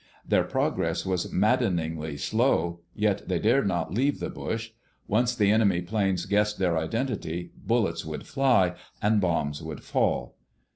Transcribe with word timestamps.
Their 0.27 0.45
progress 0.45 1.05
was 1.05 1.31
maddeningly 1.31 2.17
slow, 2.17 2.79
yet 2.95 3.27
they 3.27 3.37
dared 3.37 3.67
not 3.67 3.93
leave 3.93 4.19
the 4.19 4.31
bush. 4.31 4.71
Once 5.07 5.35
the 5.35 5.51
enemy 5.51 5.81
planes 5.83 6.25
guessed 6.25 6.57
their 6.57 6.75
identity 6.75 7.51
bullets 7.55 8.03
would 8.03 8.25
fly, 8.25 8.73
and 8.99 9.21
bombs 9.21 9.61
would 9.61 9.83
fall. 9.83 10.37